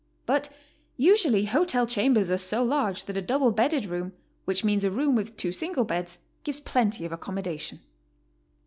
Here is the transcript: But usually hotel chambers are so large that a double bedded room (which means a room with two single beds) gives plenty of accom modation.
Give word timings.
But 0.25 0.49
usually 0.97 1.45
hotel 1.45 1.85
chambers 1.85 2.31
are 2.31 2.37
so 2.39 2.63
large 2.63 3.05
that 3.05 3.17
a 3.17 3.21
double 3.21 3.51
bedded 3.51 3.85
room 3.85 4.13
(which 4.45 4.63
means 4.63 4.83
a 4.83 4.89
room 4.89 5.15
with 5.15 5.37
two 5.37 5.51
single 5.51 5.85
beds) 5.85 6.17
gives 6.43 6.59
plenty 6.59 7.05
of 7.05 7.11
accom 7.11 7.35
modation. 7.39 7.81